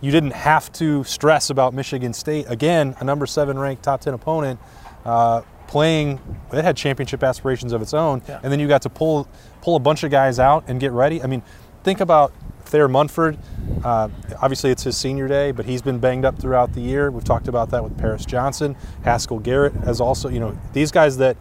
you 0.00 0.10
didn't 0.10 0.32
have 0.32 0.72
to 0.72 1.04
stress 1.04 1.50
about 1.50 1.74
Michigan 1.74 2.14
State 2.14 2.46
again, 2.48 2.96
a 3.00 3.04
number 3.04 3.26
seven 3.26 3.58
ranked 3.58 3.82
top 3.82 4.00
ten 4.00 4.14
opponent. 4.14 4.58
Uh, 5.04 5.42
playing 5.70 6.18
it 6.52 6.64
had 6.64 6.76
championship 6.76 7.22
aspirations 7.22 7.72
of 7.72 7.80
its 7.80 7.94
own 7.94 8.20
Yeah. 8.28 8.40
and 8.42 8.50
then 8.52 8.58
you 8.58 8.66
got 8.66 8.82
to 8.82 8.90
pull 8.90 9.28
pull 9.62 9.76
a 9.76 9.78
bunch 9.78 10.02
of 10.02 10.10
guys 10.10 10.40
out 10.40 10.64
and 10.66 10.80
get 10.80 10.90
ready 10.90 11.22
i 11.22 11.26
mean 11.26 11.42
think 11.84 12.00
about 12.00 12.32
Thayer 12.64 12.88
Munford. 12.88 13.36
Uh, 13.82 14.08
obviously, 14.40 14.70
it's 14.70 14.84
his 14.84 14.96
senior 14.96 15.26
day, 15.26 15.50
but 15.50 15.64
he's 15.64 15.82
been 15.82 15.98
banged 15.98 16.24
up 16.24 16.38
throughout 16.38 16.72
the 16.72 16.80
year. 16.80 17.10
We've 17.10 17.24
talked 17.24 17.48
about 17.48 17.70
that 17.70 17.82
with 17.82 17.98
Paris 17.98 18.24
Johnson. 18.24 18.76
Haskell 19.02 19.40
Garrett 19.40 19.72
has 19.82 20.00
also, 20.00 20.28
you 20.28 20.38
know, 20.38 20.56
these 20.72 20.92
guys 20.92 21.16
that 21.16 21.36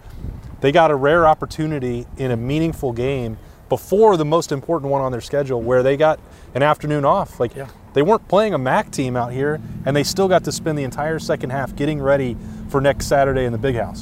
they 0.62 0.72
got 0.72 0.90
a 0.90 0.96
rare 0.96 1.28
opportunity 1.28 2.08
in 2.18 2.32
a 2.32 2.38
meaningful 2.38 2.94
game 2.94 3.38
before 3.68 4.18
the 4.18 4.26
most 4.26 4.52
important 4.52 4.92
one 4.92 5.02
on 5.04 5.12
their 5.12 5.22
schedule 5.22 5.62
where 5.62 5.84
they 5.84 5.96
got 5.98 6.20
an 6.56 6.64
afternoon 6.64 7.06
off. 7.06 7.40
Like 7.40 7.56
Yeah. 7.56 7.68
they 7.94 8.02
weren't 8.02 8.28
playing 8.28 8.56
a 8.56 8.58
MAC 8.58 8.90
team 8.90 9.16
out 9.16 9.32
here, 9.32 9.62
and 9.86 9.96
they 9.96 10.04
still 10.04 10.28
got 10.30 10.44
to 10.46 10.52
spend 10.52 10.80
the 10.80 10.84
entire 10.84 11.20
second 11.20 11.52
half 11.52 11.76
getting 11.76 12.02
ready 12.02 12.38
for 12.70 12.82
next 12.82 13.06
Saturday 13.06 13.46
in 13.46 13.52
the 13.52 13.60
big 13.60 13.76
house. 13.76 14.02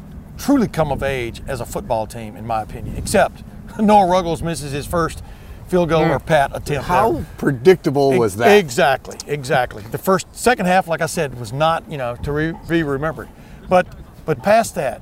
truly 0.41 0.67
come 0.67 0.91
of 0.91 1.03
age 1.03 1.41
as 1.47 1.61
a 1.61 1.65
football 1.65 2.07
team, 2.07 2.35
in 2.35 2.45
my 2.45 2.61
opinion, 2.61 2.97
except 2.97 3.43
Noah 3.79 4.07
Ruggles 4.07 4.41
misses 4.41 4.71
his 4.71 4.85
first 4.85 5.23
field 5.67 5.89
goal 5.89 6.03
or 6.03 6.19
mm. 6.19 6.25
pat 6.25 6.51
attempt. 6.53 6.87
How 6.87 7.13
there. 7.13 7.25
predictable 7.37 8.17
was 8.17 8.35
that? 8.37 8.57
Exactly, 8.57 9.17
exactly. 9.27 9.83
The 9.83 9.97
first, 9.97 10.27
second 10.35 10.65
half, 10.65 10.87
like 10.87 11.01
I 11.01 11.05
said, 11.05 11.39
was 11.39 11.53
not, 11.53 11.89
you 11.89 11.97
know, 11.97 12.15
to 12.23 12.31
re- 12.31 12.53
be 12.67 12.83
remembered. 12.83 13.29
But, 13.69 13.87
but 14.25 14.43
past 14.43 14.75
that, 14.75 15.01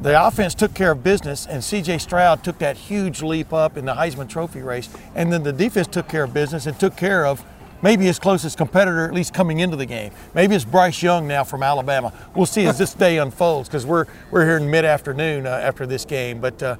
the 0.00 0.26
offense 0.26 0.54
took 0.54 0.74
care 0.74 0.92
of 0.92 1.02
business, 1.02 1.44
and 1.44 1.64
C.J. 1.64 1.98
Stroud 1.98 2.44
took 2.44 2.58
that 2.58 2.76
huge 2.76 3.22
leap 3.22 3.52
up 3.52 3.76
in 3.76 3.84
the 3.84 3.94
Heisman 3.94 4.28
Trophy 4.28 4.60
race, 4.60 4.88
and 5.16 5.32
then 5.32 5.42
the 5.42 5.52
defense 5.52 5.88
took 5.88 6.08
care 6.08 6.22
of 6.22 6.32
business 6.32 6.66
and 6.66 6.78
took 6.78 6.96
care 6.96 7.26
of 7.26 7.44
maybe 7.82 8.04
his 8.04 8.18
closest 8.18 8.56
competitor, 8.58 9.04
at 9.04 9.14
least 9.14 9.34
coming 9.34 9.60
into 9.60 9.76
the 9.76 9.86
game. 9.86 10.12
Maybe 10.34 10.54
it's 10.54 10.64
Bryce 10.64 11.02
Young 11.02 11.26
now 11.28 11.44
from 11.44 11.62
Alabama. 11.62 12.12
We'll 12.34 12.46
see 12.46 12.66
as 12.66 12.78
this 12.78 12.94
day 12.94 13.18
unfolds 13.18 13.68
because 13.68 13.84
we're 13.86 14.06
we're 14.30 14.44
here 14.44 14.56
in 14.56 14.70
mid-afternoon 14.70 15.46
uh, 15.46 15.50
after 15.50 15.86
this 15.86 16.04
game, 16.04 16.40
but. 16.40 16.62
Uh, 16.62 16.76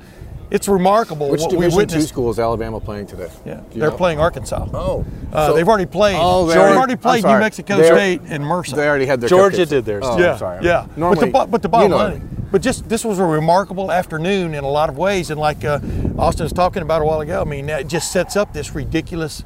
it's 0.51 0.67
remarkable 0.67 1.29
Which 1.29 1.43
what 1.43 1.51
we 1.51 1.57
Division 1.59 1.73
two 1.73 1.77
witnessed. 1.77 2.09
school 2.09 2.31
is 2.31 2.39
Alabama 2.39 2.81
playing 2.81 3.07
today? 3.07 3.29
Yeah, 3.45 3.61
they're 3.75 3.91
know? 3.91 3.97
playing 3.99 4.19
Arkansas. 4.19 4.67
Oh, 4.73 5.05
Uh, 5.31 5.49
so- 5.49 5.55
they've 5.55 5.69
already 5.69 5.85
played. 5.85 6.17
Oh, 6.19 6.47
they 6.47 6.55
they've 6.55 6.63
already- 6.63 6.77
already 6.79 6.97
played 6.97 7.25
New. 7.25 7.39
Mexico 7.39 7.77
They- 7.77 7.87
State 7.89 8.21
and 8.31 8.47
Mercer. 8.47 8.75
They 8.77 8.89
already 8.89 9.05
had 9.05 9.21
their 9.21 9.29
Georgia 9.29 9.59
cupcakes. 9.59 9.69
did 9.69 9.85
theirs. 9.85 10.05
Oh, 10.07 10.19
yeah, 10.19 10.33
I'm 10.33 10.39
sorry. 10.39 10.65
yeah. 10.65 10.87
Normally, 10.97 11.29
but 11.31 11.45
the, 11.45 11.51
but 11.51 11.61
the 11.61 11.69
bottom 11.69 11.91
you 11.93 11.99
know 11.99 12.03
line, 12.03 12.47
but 12.51 12.63
just 12.63 12.89
this 12.89 13.05
was 13.05 13.19
a 13.19 13.27
remarkable 13.27 13.93
afternoon 13.93 14.55
in 14.55 14.65
a 14.65 14.69
lot 14.71 14.89
of 14.89 14.97
ways, 14.97 15.29
and 15.29 15.39
like 15.39 15.67
uh, 15.67 15.81
Austin 16.19 16.45
was 16.45 16.55
talking 16.55 16.81
about 16.81 17.03
a 17.03 17.05
while 17.05 17.21
ago, 17.21 17.43
I 17.43 17.45
mean, 17.45 17.67
that 17.67 17.87
just 17.87 18.11
sets 18.11 18.35
up 18.35 18.55
this 18.55 18.75
ridiculous 18.75 19.45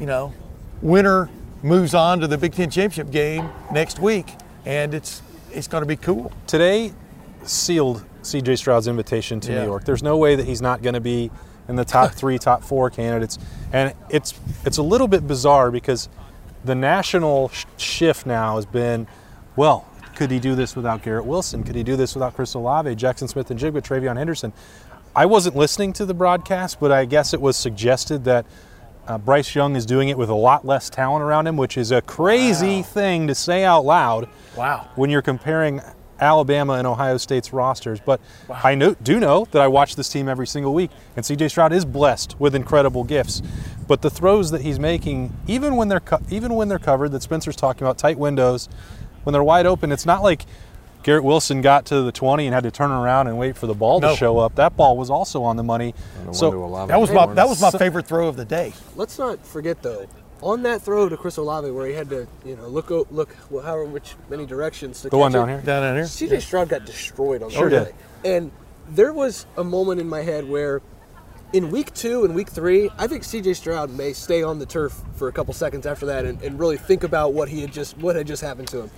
you 0.00 0.06
know, 0.06 0.32
winner 0.82 1.28
moves 1.62 1.94
on 1.94 2.20
to 2.20 2.26
the 2.26 2.38
Big 2.38 2.52
Ten 2.52 2.70
championship 2.70 3.10
game 3.10 3.50
next 3.72 3.98
week, 3.98 4.34
and 4.64 4.94
it's 4.94 5.22
it's 5.52 5.66
going 5.68 5.82
to 5.82 5.86
be 5.86 5.96
cool. 5.96 6.32
Today 6.46 6.92
sealed 7.42 8.04
CJ 8.22 8.58
Stroud's 8.58 8.86
invitation 8.86 9.40
to 9.40 9.52
Yeah. 9.52 9.60
New 9.60 9.66
York. 9.66 9.84
There's 9.84 10.02
no 10.02 10.16
way 10.16 10.36
that 10.36 10.46
he's 10.46 10.62
not 10.62 10.82
going 10.82 10.94
to 10.94 11.00
be 11.00 11.30
in 11.68 11.76
the 11.76 11.84
top 11.84 12.12
three, 12.14 12.38
top 12.38 12.62
four 12.62 12.90
candidates. 12.90 13.38
And 13.72 13.94
it's 14.08 14.34
it's 14.64 14.78
a 14.78 14.82
little 14.82 15.08
bit 15.08 15.26
bizarre 15.26 15.70
because 15.70 16.08
the 16.64 16.74
national 16.74 17.48
sh- 17.48 17.64
shift 17.78 18.26
now 18.26 18.56
has 18.56 18.66
been, 18.66 19.06
well, 19.56 19.86
could 20.14 20.30
he 20.30 20.38
do 20.38 20.54
this 20.54 20.76
without 20.76 21.02
Garrett 21.02 21.24
Wilson? 21.24 21.64
Could 21.64 21.74
he 21.74 21.82
do 21.82 21.96
this 21.96 22.14
without 22.14 22.34
Chris 22.34 22.52
Olave, 22.54 22.94
Jackson 22.96 23.26
Smith 23.28 23.50
and 23.50 23.58
Jigba, 23.58 23.80
TreVeyon 23.80 24.16
Henderson? 24.18 24.52
I 25.16 25.24
wasn't 25.26 25.56
listening 25.56 25.92
to 25.94 26.04
the 26.06 26.12
broadcast, 26.14 26.78
but 26.78 26.92
I 26.92 27.06
guess 27.06 27.32
it 27.34 27.40
was 27.40 27.56
suggested 27.56 28.24
that 28.24 28.44
uh, 29.10 29.18
Bryce 29.18 29.56
Young 29.56 29.74
is 29.74 29.84
doing 29.86 30.08
it 30.08 30.16
with 30.16 30.28
a 30.28 30.34
lot 30.34 30.64
less 30.64 30.88
talent 30.88 31.24
around 31.24 31.48
him, 31.48 31.56
which 31.56 31.76
is 31.76 31.90
a 31.90 32.00
crazy 32.00 32.80
thing 32.80 33.26
to 33.26 33.34
say 33.34 33.64
out 33.64 33.84
loud 33.84 34.28
Wow. 34.56 34.86
when 34.94 35.10
you're 35.10 35.20
comparing 35.20 35.80
Alabama 36.20 36.74
and 36.74 36.86
Ohio 36.86 37.16
State's 37.16 37.52
rosters. 37.52 37.98
But 37.98 38.20
I 38.48 38.76
know, 38.76 38.94
do 39.02 39.18
know 39.18 39.48
that 39.50 39.60
I 39.62 39.66
watch 39.66 39.96
this 39.96 40.08
team 40.08 40.28
every 40.28 40.46
single 40.46 40.72
week, 40.72 40.92
and 41.16 41.24
CJ 41.24 41.50
Stroud 41.50 41.72
is 41.72 41.84
blessed 41.84 42.38
with 42.38 42.54
incredible 42.54 43.02
gifts. 43.02 43.42
But 43.88 44.00
the 44.02 44.10
throws 44.10 44.52
that 44.52 44.60
he's 44.60 44.78
making, 44.78 45.36
even 45.48 45.74
when 45.74 45.88
they're 45.88 46.02
even 46.28 46.54
when 46.54 46.68
they're 46.68 46.78
covered, 46.78 47.08
that 47.10 47.22
Spencer's 47.22 47.56
talking 47.56 47.82
about 47.82 47.98
tight 47.98 48.16
windows, 48.16 48.68
when 49.24 49.32
they're 49.32 49.42
wide 49.42 49.66
open, 49.66 49.90
it's 49.90 50.06
not 50.06 50.22
like 50.22 50.46
Garrett 51.02 51.24
Wilson 51.24 51.60
got 51.62 51.86
to 51.86 52.02
the 52.02 52.12
20 52.12 52.46
and 52.46 52.54
had 52.54 52.64
to 52.64 52.70
turn 52.70 52.90
around 52.90 53.26
and 53.26 53.38
wait 53.38 53.56
for 53.56 53.66
the 53.66 53.74
ball 53.74 54.00
No. 54.00 54.10
to 54.10 54.16
show 54.16 54.38
up. 54.38 54.54
That 54.56 54.76
ball 54.76 54.96
was 54.96 55.08
also 55.10 55.42
on 55.42 55.56
the 55.56 55.62
money. 55.62 55.94
No 56.26 56.32
So 56.32 56.48
wonder 56.48 56.62
Olave 56.64 56.88
That 56.90 57.00
was 57.00 57.10
was 57.10 57.16
my 57.28 57.34
that 57.34 57.48
was 57.48 57.60
my 57.62 57.70
favorite 57.70 58.06
throw 58.06 58.28
of 58.28 58.36
the 58.36 58.44
day. 58.44 58.72
Let's 58.96 59.18
not 59.18 59.44
forget 59.46 59.80
though, 59.82 60.06
on 60.42 60.62
that 60.64 60.82
throw 60.82 61.08
to 61.08 61.16
Chris 61.16 61.36
Olave 61.38 61.70
where 61.70 61.86
he 61.86 61.94
had 61.94 62.10
to, 62.10 62.26
you 62.44 62.56
know, 62.56 62.66
look 62.68 62.90
o- 62.90 63.06
look 63.10 63.34
well, 63.50 63.62
however 63.64 63.84
which 63.86 64.14
many 64.28 64.44
directions 64.46 65.00
to 65.02 65.08
the 65.08 65.16
one 65.16 65.32
down 65.32 65.48
it, 65.48 65.52
here. 65.52 65.60
Down 65.62 65.84
in 65.84 65.94
here. 65.96 66.04
CJ 66.04 66.40
Stroud 66.42 66.68
got 66.68 66.84
destroyed 66.84 67.42
on 67.42 67.50
Sure 67.50 67.70
that 67.70 67.84
did. 67.86 67.94
play. 68.22 68.36
And 68.36 68.50
there 68.90 69.12
was 69.12 69.46
a 69.56 69.64
moment 69.64 70.00
in 70.00 70.08
my 70.08 70.22
head 70.22 70.48
where 70.48 70.82
in 71.52 71.70
week 71.70 71.92
two 71.94 72.24
and 72.24 72.34
week 72.34 72.48
three, 72.48 72.90
I 72.98 73.06
think 73.06 73.22
CJ 73.24 73.56
Stroud 73.56 73.90
may 73.90 74.12
stay 74.12 74.42
on 74.42 74.58
the 74.58 74.66
turf 74.66 75.00
for 75.14 75.28
a 75.28 75.32
couple 75.32 75.52
seconds 75.54 75.84
after 75.86 76.06
that 76.06 76.24
and, 76.24 76.40
and 76.42 76.58
really 76.58 76.76
think 76.76 77.02
about 77.04 77.32
what 77.32 77.48
he 77.48 77.60
had 77.62 77.72
just 77.72 77.96
what 77.98 78.16
had 78.16 78.26
just 78.26 78.42
happened 78.42 78.68
to 78.68 78.82
him. 78.82 78.90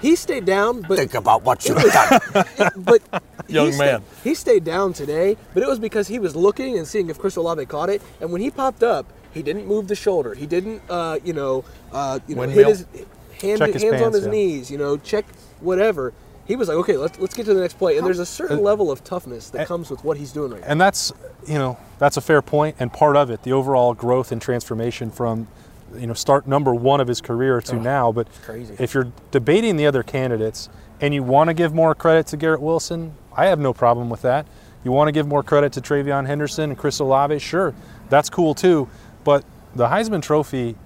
He 0.00 0.14
stayed 0.16 0.44
down, 0.44 0.82
but 0.82 0.96
Think 0.98 1.14
about 1.14 1.42
what 1.42 1.64
you 1.66 1.74
it 1.76 1.84
was- 1.84 2.70
but 2.76 3.02
Young 3.48 3.66
he 3.66 3.72
stayed- 3.72 3.78
man. 3.86 4.02
he 4.22 4.34
stayed 4.34 4.64
down 4.64 4.92
today, 4.92 5.36
but 5.54 5.62
it 5.62 5.68
was 5.68 5.78
because 5.78 6.06
he 6.08 6.18
was 6.18 6.36
looking 6.36 6.78
and 6.78 6.86
seeing 6.86 7.08
if 7.10 7.18
Chris 7.18 7.36
Olave 7.36 7.64
caught 7.66 7.88
it. 7.90 8.00
And 8.20 8.30
when 8.30 8.40
he 8.40 8.50
popped 8.50 8.82
up, 8.82 9.06
he 9.32 9.42
didn't 9.42 9.66
move 9.66 9.88
the 9.88 9.94
shoulder. 9.96 10.34
He 10.34 10.46
didn't, 10.46 10.82
uh, 10.88 11.18
you 11.24 11.32
know, 11.32 11.64
uh, 11.92 12.20
you 12.26 12.34
know, 12.36 12.42
hit 12.42 12.66
his 12.66 12.86
hand, 13.40 13.60
his 13.62 13.82
hands 13.82 14.02
on 14.02 14.12
his 14.12 14.24
yeah. 14.24 14.30
knees. 14.30 14.70
You 14.70 14.78
know, 14.78 14.96
check 14.98 15.24
whatever. 15.60 16.12
He 16.46 16.56
was 16.56 16.68
like, 16.68 16.78
okay, 16.78 16.96
let's 16.96 17.18
let's 17.18 17.34
get 17.34 17.44
to 17.46 17.54
the 17.54 17.60
next 17.60 17.74
play. 17.78 17.98
And 17.98 18.06
there's 18.06 18.18
a 18.18 18.26
certain 18.26 18.62
level 18.62 18.90
of 18.90 19.04
toughness 19.04 19.50
that 19.50 19.66
comes 19.66 19.90
with 19.90 20.02
what 20.04 20.16
he's 20.16 20.32
doing 20.32 20.52
right 20.52 20.60
now. 20.62 20.66
And 20.66 20.80
that's, 20.80 21.12
you 21.46 21.58
know, 21.58 21.76
that's 21.98 22.16
a 22.16 22.22
fair 22.22 22.40
point 22.40 22.76
and 22.78 22.90
part 22.92 23.16
of 23.16 23.30
it, 23.30 23.42
the 23.42 23.52
overall 23.52 23.92
growth 23.92 24.32
and 24.32 24.40
transformation 24.40 25.10
from, 25.10 25.46
you 25.96 26.06
know, 26.06 26.14
start 26.14 26.46
number 26.46 26.74
one 26.74 27.00
of 27.00 27.08
his 27.08 27.20
career 27.20 27.60
to 27.62 27.76
now. 27.76 28.12
But 28.12 28.28
if 28.78 28.94
you're 28.94 29.12
debating 29.30 29.76
the 29.76 29.86
other 29.86 30.02
candidates 30.02 30.68
and 31.00 31.14
you 31.14 31.22
want 31.22 31.48
to 31.48 31.54
give 31.54 31.74
more 31.74 31.94
credit 31.94 32.26
to 32.28 32.36
Garrett 32.36 32.60
Wilson, 32.60 33.14
I 33.36 33.46
have 33.46 33.58
no 33.58 33.72
problem 33.72 34.10
with 34.10 34.22
that. 34.22 34.46
You 34.84 34.92
want 34.92 35.08
to 35.08 35.12
give 35.12 35.26
more 35.26 35.42
credit 35.42 35.72
to 35.74 35.80
TreVeyon 35.80 36.26
Henderson 36.26 36.70
and 36.70 36.78
Chris 36.78 36.98
Olave, 36.98 37.38
sure, 37.40 37.74
that's 38.08 38.30
cool 38.30 38.54
too. 38.54 38.88
But 39.24 39.44
the 39.74 39.86
Heisman 39.88 40.22
Trophy 40.22 40.76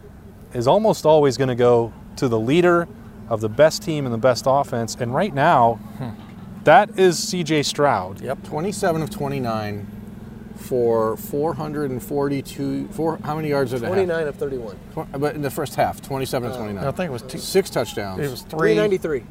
is 0.54 0.66
almost 0.66 1.06
always 1.06 1.36
going 1.36 1.48
to 1.48 1.54
go 1.54 1.92
to 2.16 2.28
the 2.28 2.38
leader 2.38 2.88
of 3.28 3.40
the 3.40 3.48
best 3.48 3.82
team 3.82 4.04
and 4.04 4.12
the 4.12 4.18
best 4.18 4.44
offense. 4.46 4.96
And 4.96 5.14
right 5.14 5.32
now, 5.32 5.74
hmm. 5.98 6.10
that 6.64 6.98
is 6.98 7.18
CJ 7.18 7.64
Stroud. 7.64 8.20
Yep. 8.20 8.44
27 8.44 9.02
of 9.02 9.10
29 9.10 10.01
for 10.62 11.16
442. 11.16 12.88
Four, 12.88 13.18
how 13.24 13.36
many 13.36 13.48
yards 13.48 13.70
did 13.72 13.78
it 13.82 13.86
have? 13.86 13.92
29 13.94 14.26
of 14.28 14.36
31. 14.36 14.78
But 15.18 15.34
in 15.34 15.42
the 15.42 15.50
first 15.50 15.74
half, 15.74 16.00
27 16.00 16.48
of 16.50 16.54
uh, 16.54 16.58
29. 16.58 16.84
I 16.84 16.90
think 16.92 17.08
it 17.08 17.12
was 17.12 17.22
two. 17.22 17.38
Six 17.38 17.70
touchdowns. 17.70 18.20
It 18.20 18.30
was 18.30 18.42
three. 18.42 18.74
393. 18.74 19.24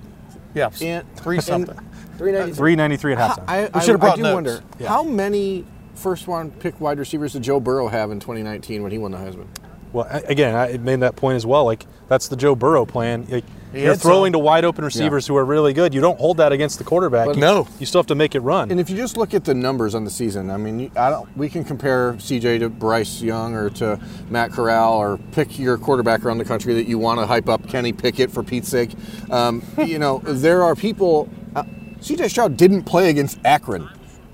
Yeah, 0.53 0.69
And- 0.81 1.15
three 1.15 1.38
and- 1.38 1.43
something. 1.43 1.75
393. 2.17 2.55
393 2.55 3.13
at 3.13 3.17
halftime. 3.19 3.43
I, 3.47 3.69
I, 3.73 3.79
should've 3.81 4.00
brought 4.01 4.13
I 4.13 4.15
do 4.17 4.21
notes. 4.23 4.33
wonder 4.35 4.63
Yeah. 4.77 4.89
how 4.89 5.03
many 5.03 5.65
first 5.95 6.27
round 6.27 6.59
pick 6.59 6.79
wide 6.79 7.00
receivers 7.00 7.33
did 7.33 7.41
Joe 7.43 7.59
Burrow 7.59 7.88
have 7.88 8.11
in 8.11 8.19
2019 8.19 8.83
when 8.83 8.91
he 8.91 8.97
won 8.97 9.11
the 9.11 9.17
Heisman? 9.17 9.47
Well, 9.93 10.07
again, 10.25 10.55
I 10.55 10.77
made 10.77 11.00
that 11.00 11.15
point 11.15 11.35
as 11.38 11.45
well. 11.45 11.65
Like 11.65 11.85
that's 12.07 12.27
the 12.27 12.35
Joe 12.35 12.53
Burrow 12.55 12.85
plan. 12.85 13.25
Like, 13.29 13.43
He 13.73 13.83
you're 13.83 13.95
throwing 13.95 14.33
some. 14.33 14.39
to 14.41 14.45
wide 14.45 14.65
open 14.65 14.83
receivers 14.83 15.25
who 15.27 15.35
are 15.37 15.45
really 15.45 15.73
good. 15.73 15.93
You 15.93 16.01
don't 16.01 16.19
hold 16.19 16.37
that 16.37 16.51
against 16.51 16.77
the 16.77 16.83
quarterback. 16.83 17.27
But 17.27 17.35
you, 17.35 17.41
no. 17.41 17.67
you 17.79 17.85
still 17.85 17.99
have 17.99 18.07
to 18.07 18.15
make 18.15 18.35
it 18.35 18.41
run. 18.41 18.69
And 18.71 18.79
if 18.79 18.89
you 18.89 18.97
just 18.97 19.15
look 19.17 19.33
at 19.33 19.45
the 19.45 19.53
numbers 19.53 19.95
on 19.95 20.03
the 20.03 20.09
season, 20.09 20.49
I 20.49 20.57
mean, 20.57 20.91
I 20.97 21.09
don't, 21.09 21.35
we 21.37 21.47
can 21.49 21.63
compare 21.63 22.13
CJ 22.13 22.59
to 22.59 22.69
Bryce 22.69 23.21
Young 23.21 23.55
or 23.55 23.69
to 23.71 23.99
Matt 24.29 24.51
Corral 24.51 24.93
or 24.97 25.17
pick 25.31 25.57
your 25.57 25.77
quarterback 25.77 26.25
around 26.25 26.37
the 26.39 26.45
country 26.45 26.73
that 26.73 26.87
you 26.87 26.97
want 26.99 27.19
to 27.19 27.25
hype 27.25 27.47
up, 27.49 27.67
Kenny 27.69 27.93
Pickett 27.93 28.29
for 28.31 28.43
Pete's 28.43 28.67
sake. 28.69 28.91
Um, 29.29 29.63
you 29.85 29.99
know, 29.99 30.19
there 30.19 30.63
are 30.63 30.75
people. 30.75 31.29
Uh, 31.55 31.63
CJ 31.99 32.29
Stroud 32.29 32.57
didn't 32.57 32.83
play 32.83 33.09
against 33.09 33.39
Akron. 33.45 33.89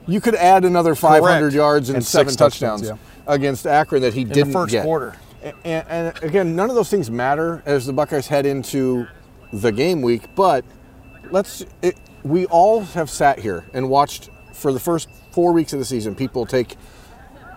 You 0.08 0.22
could 0.22 0.36
add 0.36 0.64
another 0.66 0.96
500 0.96 1.22
Correct. 1.40 1.54
yards 1.54 1.90
and, 1.90 1.98
And 1.98 2.06
seven 2.06 2.30
six 2.30 2.38
touchdowns, 2.38 2.82
touchdowns, 2.82 3.02
against 3.28 3.68
Akron 3.68 4.02
that 4.04 4.14
he 4.14 4.24
the 4.24 4.34
didn't 4.34 4.54
first 4.54 4.72
get. 4.72 4.84
quarter. 4.86 5.16
A- 5.44 5.54
And, 5.68 5.86
and 5.90 6.24
again, 6.24 6.56
none 6.56 6.70
of 6.70 6.76
those 6.76 6.90
things 6.90 7.12
matter 7.12 7.62
as 7.66 7.86
the 7.86 7.92
Buckeyes 7.94 8.26
head 8.28 8.46
into 8.46 9.06
the 9.52 9.72
game 9.72 10.02
week. 10.02 10.24
But 10.36 10.66
let's. 11.32 11.66
It, 11.82 11.98
we 12.24 12.46
all 12.48 12.82
have 12.82 13.10
sat 13.10 13.40
here 13.40 13.66
and 13.74 13.90
watched 13.90 14.30
for 14.54 14.74
the 14.74 14.80
first 14.80 15.10
four 15.32 15.54
weeks 15.54 15.74
of 15.74 15.80
the 15.80 15.86
season. 15.86 16.16
People 16.16 16.46
take 16.46 16.76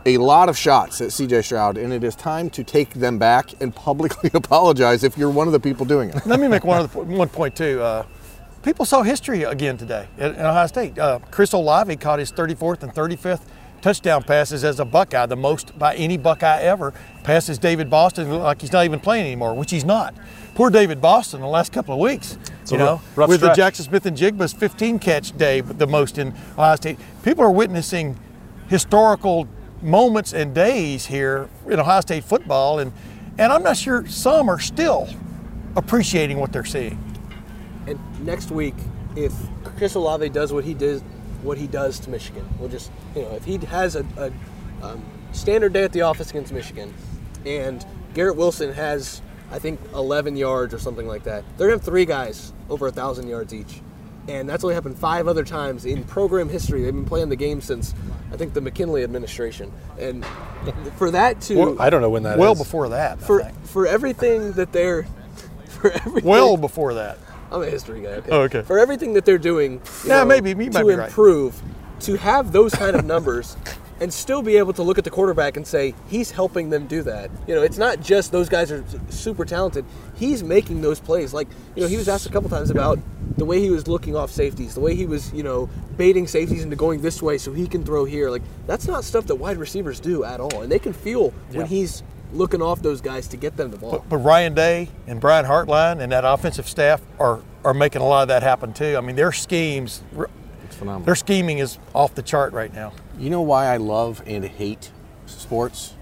a 0.07 0.19
lot 0.19 0.49
of 0.49 0.57
shots 0.57 1.01
at 1.01 1.09
CJ 1.09 1.45
Stroud, 1.45 1.77
and 1.77 1.93
it 1.93 2.05
is 2.05 2.15
time 2.15 2.49
to 2.51 2.65
take 2.65 2.95
them 2.95 3.19
back 3.19 3.51
and 3.61 3.75
publicly 3.75 4.31
apologize 4.35 5.05
if 5.05 5.19
you're 5.19 5.31
one 5.31 5.47
of 5.47 5.53
the 5.53 5.61
people 5.61 5.85
doing 5.85 6.11
it. 6.11 6.27
Let 6.27 6.41
me 6.41 6.49
make 6.49 6.65
one 6.65 6.81
other 6.83 7.01
one 7.01 7.29
point 7.29 7.57
too. 7.57 7.81
Uh, 7.83 8.07
people 8.63 8.85
saw 8.85 9.03
history 9.03 9.43
again 9.43 9.77
today 9.77 10.09
at, 10.19 10.37
at 10.37 10.47
Ohio 10.47 10.67
State. 10.67 10.99
Uh, 10.99 11.19
Chris 11.31 11.53
Olave 11.53 11.95
caught 11.97 12.19
his 12.19 12.33
34th 12.33 12.83
and 12.83 12.95
35th 12.95 13.43
touchdown 13.81 14.23
passes 14.23 14.63
as 14.65 14.79
a 14.79 14.85
Buckeye, 14.85 15.27
the 15.27 15.37
most 15.37 15.79
by 15.79 15.95
any 15.97 16.17
Buckeye 16.17 16.61
ever. 16.61 16.93
Passes 17.23 17.59
David 17.59 17.91
Boston 17.91 18.31
like 18.31 18.61
he's 18.61 18.73
not 18.73 18.85
even 18.85 19.01
playing 19.01 19.27
anymore, 19.27 19.55
which 19.55 19.71
he's 19.71 19.85
not. 19.85 20.15
Poor 20.55 20.71
David 20.71 21.01
Boston 21.01 21.41
the 21.41 21.47
last 21.47 21.73
couple 21.73 21.95
of 21.95 22.01
weeks. 22.01 22.37
a 22.67 22.73
you 22.73 22.79
know, 22.79 22.95
rough- 22.95 23.17
rough 23.17 23.29
with 23.29 23.41
the. 23.41 23.49
Jaxon 23.51 23.83
Smith-Njigba's 23.83 24.53
15 24.53 24.99
catch 24.99 25.37
day, 25.37 25.61
the 25.61 25.87
most 25.87 26.19
in 26.19 26.35
Ohio 26.53 26.77
State. 26.77 26.99
People 27.23 27.45
are 27.45 27.51
witnessing 27.51 28.19
historical 28.69 29.49
moments 29.83 30.33
and 30.33 30.55
days 30.55 31.07
here 31.07 31.49
in 31.67 31.81
Ohio 31.81 32.01
State 32.01 32.25
football, 32.25 32.79
and 32.79 32.93
and 33.39 33.53
I'm 33.53 33.63
not 33.63 33.77
sure 33.77 34.07
some 34.07 34.49
are 34.51 34.59
still 34.59 35.09
appreciating 35.77 36.39
what 36.39 36.53
they're 36.53 36.65
seeing. 36.65 37.03
And 37.87 37.99
next 38.27 38.51
week, 38.51 38.75
if 39.17 39.33
Chris 39.77 39.95
Olave 39.95 40.29
does 40.31 40.53
what 40.53 40.65
he 40.65 40.75
did, 40.75 41.01
what 41.43 41.57
he 41.57 41.67
does 41.67 41.99
to 42.01 42.11
Michigan, 42.11 42.47
we'll 42.59 42.69
just 42.69 42.91
you 43.15 43.23
know 43.23 43.31
if 43.31 43.45
he 43.45 43.57
has 43.59 43.97
a, 43.97 44.05
a 44.17 44.31
um, 44.85 45.03
standard 45.33 45.73
day 45.73 45.85
at 45.85 45.93
the 45.93 46.03
office 46.03 46.31
against 46.31 46.53
Michigan, 46.53 46.93
and 47.47 47.85
Garrett 48.15 48.37
Wilson 48.37 48.73
has 48.73 49.23
I 49.51 49.59
think 49.59 49.81
11 49.95 50.37
yards 50.37 50.73
or 50.75 50.79
something 50.79 51.07
like 51.07 51.25
that, 51.25 51.45
they're 51.57 51.69
gonna 51.69 51.79
have 51.79 51.85
three 51.85 52.05
guys 52.05 52.53
over 52.69 52.87
a 52.87 52.93
thousand 52.93 53.29
yards 53.29 53.53
each, 53.53 53.81
and 54.29 54.49
that's 54.49 54.63
only 54.63 54.75
happened 54.75 54.97
five 54.99 55.27
other 55.27 55.45
times 55.45 55.85
in 55.85 56.05
program 56.05 56.49
history. 56.49 56.83
They've 56.83 56.95
been 56.95 57.05
playing 57.05 57.29
the 57.31 57.37
game 57.37 57.61
since 57.61 57.95
I 58.33 58.37
think 58.37 58.55
the 58.55 58.61
McKinley 58.61 59.03
administration, 59.03 59.73
and 59.99 60.25
for 60.97 61.11
that 61.11 61.41
to 61.43 61.77
I 61.81 61.91
don't 61.91 62.01
know 62.01 62.11
when 62.11 62.23
that 62.25 62.39
well 62.39 62.55
before 62.55 62.91
that, 62.91 63.21
for 63.21 63.43
for 63.65 63.87
everything 63.87 64.53
that 64.53 64.73
they're 64.73 65.07
for 65.67 65.91
everything 65.91 66.29
well 66.31 66.57
before 66.57 66.95
that. 66.95 67.19
I'm 67.53 67.63
a 67.63 67.67
history 67.67 68.03
guy. 68.03 68.11
Okay. 68.11 68.31
Oh, 68.31 68.41
okay. 68.43 68.63
For 68.63 68.79
everything 68.79 69.15
that 69.15 69.25
they're 69.25 69.37
doing, 69.37 69.73
you 69.73 69.81
Yeah, 70.11 70.19
know, 70.21 70.27
maybe- 70.27 70.51
you 70.51 70.57
might 70.71 70.73
to 70.83 70.85
be 70.87 70.95
right. 70.95 71.09
improve, 71.09 71.61
to 72.01 72.15
have 72.17 72.53
those 72.53 72.73
kind 72.73 72.95
of 72.95 73.05
numbers, 73.05 73.57
and 74.01 74.13
still 74.13 74.41
be 74.43 74.57
able 74.57 74.73
to 74.73 74.83
look 74.83 74.97
at 74.99 75.05
the 75.05 75.11
quarterback 75.11 75.57
and 75.57 75.67
say 75.67 75.95
he's 76.09 76.31
helping 76.31 76.71
them 76.71 76.87
do 76.87 77.03
that. 77.03 77.31
You 77.47 77.55
know, 77.55 77.63
it's 77.63 77.79
not 77.79 78.01
just 78.01 78.33
those 78.33 78.49
guys 78.49 78.73
are 78.73 78.83
super 79.11 79.45
talented. 79.45 79.85
He's 80.17 80.43
making 80.43 80.81
those 80.81 80.99
plays. 81.01 81.35
Like 81.35 81.49
you 81.77 81.83
know, 81.83 81.89
he 81.89 81.97
was 81.97 82.09
asked 82.09 82.27
a 82.27 82.31
couple 82.31 82.49
times 82.49 82.71
about 82.71 82.99
the 83.37 83.45
way 83.45 83.61
he 83.61 83.71
was 83.71 83.87
looking 83.89 84.17
off 84.17 84.31
safeties, 84.31 84.75
the 84.75 84.81
way 84.81 84.95
he 84.95 85.07
was 85.07 85.33
you 85.33 85.43
know 85.43 85.69
baiting 85.97 86.27
safeties 86.27 86.65
into 86.65 86.77
going 86.77 87.03
this 87.03 87.23
way 87.23 87.37
so 87.39 87.53
he 87.53 87.67
can 87.67 87.85
throw 87.85 88.05
here. 88.05 88.31
Like 88.31 88.43
that's 88.67 88.87
not 88.87 89.05
stuff 89.05 89.27
that 89.27 89.37
wide 89.37 89.59
receivers 89.59 90.01
do 90.01 90.25
at 90.25 90.41
all, 90.41 90.63
and 90.63 90.73
they 90.73 90.79
can 90.79 90.93
feel 90.93 91.33
Yeah. 91.51 91.59
when 91.59 91.67
he's 91.67 92.03
looking 92.33 92.63
off 92.63 92.81
those 92.81 93.01
guys 93.01 93.27
to 93.27 93.37
get 93.37 93.57
them 93.57 93.73
the 93.73 93.77
ball. 93.77 93.91
But, 93.91 94.09
but 94.09 94.17
Ryan 94.19 94.55
Day 94.55 94.89
and 95.09 95.21
Brian 95.21 95.45
Hartline 95.45 96.01
and 96.01 96.13
that 96.13 96.25
offensive 96.25 96.69
staff 96.69 97.03
are 97.19 97.41
are 97.65 97.75
making 97.75 98.01
a 98.01 98.07
lot 98.07 98.23
of 98.23 98.29
that 98.29 98.43
happen 98.43 98.73
too. 98.73 98.95
I 98.97 99.01
mean, 99.03 99.17
their 99.17 99.33
schemes, 99.33 100.03
It's 100.71 100.79
phenomenal. 100.79 101.07
their 101.07 101.15
scheming 101.15 101.59
is 101.59 101.79
off 101.95 102.15
the 102.15 102.23
chart 102.23 102.53
right 102.53 102.73
now. 102.73 102.93
You 103.19 103.29
know 103.31 103.43
why 103.43 103.67
I 103.67 103.77
love 103.77 104.23
and 104.27 104.45
hate 104.45 104.91
sports? 105.27 105.95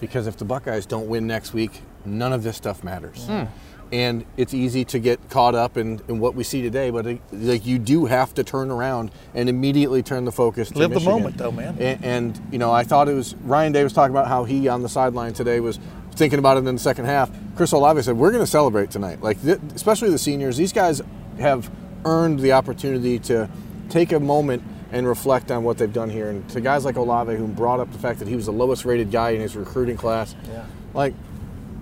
because 0.00 0.26
if 0.26 0.36
the 0.36 0.44
Buckeyes 0.44 0.86
don't 0.86 1.08
win 1.08 1.26
next 1.26 1.54
week, 1.54 1.80
none 2.04 2.32
of 2.32 2.42
this 2.42 2.56
stuff 2.56 2.84
matters. 2.84 3.26
Hmm. 3.26 3.44
And 3.92 4.24
it's 4.36 4.52
easy 4.52 4.84
to 4.86 4.98
get 4.98 5.30
caught 5.30 5.54
up 5.54 5.76
in, 5.76 6.00
in 6.08 6.18
what 6.18 6.34
we 6.34 6.42
see 6.42 6.62
today, 6.62 6.90
but 6.90 7.06
it, 7.06 7.20
like 7.32 7.64
you 7.64 7.78
do 7.78 8.06
have 8.06 8.34
to 8.34 8.44
turn 8.44 8.70
around 8.70 9.12
and 9.34 9.48
immediately 9.48 10.02
turn 10.02 10.24
the 10.24 10.32
focus. 10.32 10.70
To 10.70 10.78
Live 10.78 10.92
the 10.92 11.00
moment, 11.00 11.36
though, 11.36 11.52
man. 11.52 11.76
And, 11.78 12.04
and 12.04 12.48
you 12.50 12.58
know, 12.58 12.72
I 12.72 12.82
thought 12.82 13.08
it 13.08 13.14
was 13.14 13.34
Ryan 13.36 13.72
Day 13.72 13.84
was 13.84 13.92
talking 13.92 14.12
about 14.12 14.26
how 14.26 14.44
he 14.44 14.68
on 14.68 14.82
the 14.82 14.88
sideline 14.88 15.32
today 15.32 15.60
was 15.60 15.78
thinking 16.12 16.38
about 16.38 16.56
it 16.56 16.66
in 16.66 16.74
the 16.74 16.80
second 16.80 17.04
half. 17.04 17.30
Chris 17.56 17.72
Olave 17.72 18.02
said, 18.02 18.16
"We're 18.16 18.30
going 18.30 18.42
to 18.42 18.50
celebrate 18.50 18.90
tonight, 18.90 19.22
like 19.22 19.40
th- 19.42 19.60
especially 19.74 20.10
the 20.10 20.18
seniors. 20.18 20.56
These 20.56 20.72
guys 20.72 21.00
have 21.38 21.70
earned 22.04 22.40
the 22.40 22.52
opportunity 22.52 23.18
to 23.18 23.48
take 23.94 24.12
a 24.12 24.20
moment." 24.20 24.62
And 24.92 25.08
reflect 25.08 25.50
on 25.50 25.64
what 25.64 25.76
they've 25.76 25.92
done 25.92 26.08
here, 26.08 26.28
and 26.30 26.48
to 26.50 26.60
guys 26.60 26.84
like 26.84 26.94
Olave, 26.94 27.34
who 27.34 27.48
brought 27.48 27.80
up 27.80 27.90
the 27.90 27.98
fact 27.98 28.20
that 28.20 28.28
he 28.28 28.36
was 28.36 28.46
the 28.46 28.52
lowest 28.52 28.84
rated 28.84 29.10
guy 29.10 29.30
in 29.30 29.40
his 29.40 29.56
recruiting 29.56 29.96
class, 29.96 30.36
Yeah. 30.48 30.62
like 30.92 31.14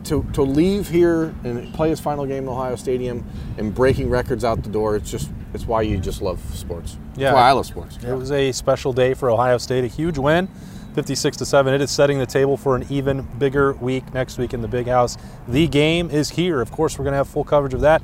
to, 0.04 0.24
to 0.32 0.40
leave 0.42 0.88
here 0.88 1.34
and 1.44 1.74
play 1.74 1.90
his 1.90 2.00
final 2.00 2.24
game 2.24 2.44
in 2.44 2.48
Ohio 2.48 2.74
Stadium 2.76 3.22
and 3.58 3.74
breaking 3.74 4.08
records 4.08 4.44
out 4.46 4.62
the 4.62 4.70
door, 4.70 4.96
it's 4.96 5.10
just 5.10 5.30
it's 5.52 5.66
why 5.66 5.82
you 5.82 5.98
just 5.98 6.22
love 6.22 6.40
sports. 6.54 6.96
Yeah. 7.14 7.28
It's 7.28 7.34
why 7.34 7.48
I 7.50 7.52
love 7.52 7.66
sports. 7.66 7.98
It 8.02 8.14
was 8.14 8.32
a 8.32 8.50
special 8.52 8.94
day 8.94 9.12
for 9.12 9.28
Ohio 9.28 9.58
State, 9.58 9.84
a 9.84 9.88
huge 9.88 10.16
win, 10.16 10.48
56 10.94 11.36
to 11.36 11.44
7. 11.44 11.74
It 11.74 11.82
is 11.82 11.90
setting 11.90 12.18
the 12.18 12.24
table 12.24 12.56
for 12.56 12.76
an 12.76 12.86
even 12.88 13.28
bigger 13.38 13.74
week 13.74 14.14
next 14.14 14.38
week 14.38 14.54
in 14.54 14.62
the 14.62 14.68
Big 14.68 14.86
House. 14.86 15.18
The 15.46 15.68
game 15.68 16.08
is 16.08 16.30
here. 16.30 16.62
Of 16.62 16.70
course, 16.72 16.98
we're 16.98 17.04
going 17.04 17.12
to 17.12 17.18
have 17.18 17.28
full 17.28 17.44
coverage 17.44 17.74
of 17.74 17.82
that 17.82 18.00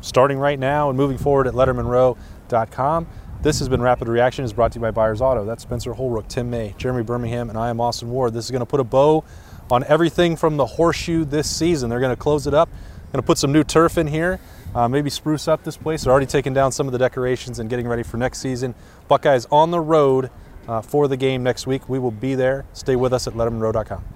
starting 0.00 0.38
right 0.38 0.58
now 0.58 0.88
and 0.88 0.96
moving 0.96 1.18
forward 1.18 1.46
at 1.46 1.52
lettermenrow.com. 1.52 3.06
This 3.46 3.60
has 3.60 3.68
been 3.68 3.80
Rapid 3.80 4.08
Reaction 4.08 4.44
is 4.44 4.52
brought 4.52 4.72
to 4.72 4.80
you 4.80 4.82
by 4.82 4.90
Byers 4.90 5.20
Auto. 5.20 5.44
That's 5.44 5.62
Spencer 5.62 5.92
Holbrook, 5.92 6.26
Tim 6.26 6.50
May, 6.50 6.74
Jeremy 6.78 7.04
Birmingham, 7.04 7.48
and 7.48 7.56
I 7.56 7.70
am 7.70 7.80
Austin 7.80 8.10
Ward. 8.10 8.34
This 8.34 8.44
is 8.44 8.50
going 8.50 8.58
to 8.58 8.66
put 8.66 8.80
a 8.80 8.84
bow 8.84 9.22
on 9.70 9.84
everything 9.84 10.34
from 10.34 10.56
the 10.56 10.66
horseshoe 10.66 11.24
this 11.24 11.48
season. 11.48 11.88
They're 11.88 12.00
going 12.00 12.10
to 12.10 12.20
close 12.20 12.48
it 12.48 12.54
up, 12.54 12.68
going 13.12 13.22
to 13.22 13.26
put 13.26 13.38
some 13.38 13.52
new 13.52 13.62
turf 13.62 13.98
in 13.98 14.08
here, 14.08 14.40
uh, 14.74 14.88
maybe 14.88 15.10
spruce 15.10 15.46
up 15.46 15.62
this 15.62 15.76
place. 15.76 16.02
They're 16.02 16.10
already 16.10 16.26
taking 16.26 16.54
down 16.54 16.72
some 16.72 16.88
of 16.88 16.92
the 16.92 16.98
decorations 16.98 17.60
and 17.60 17.70
getting 17.70 17.86
ready 17.86 18.02
for 18.02 18.16
next 18.16 18.40
season. 18.40 18.74
Buckeyes 19.06 19.46
on 19.52 19.70
the 19.70 19.78
road 19.78 20.28
uh, 20.66 20.82
for 20.82 21.06
the 21.06 21.16
game 21.16 21.44
next 21.44 21.68
week. 21.68 21.88
We 21.88 22.00
will 22.00 22.10
be 22.10 22.34
there. 22.34 22.64
Stay 22.72 22.96
with 22.96 23.12
us 23.12 23.28
at 23.28 23.34
lettermenrow.com. 23.34 24.15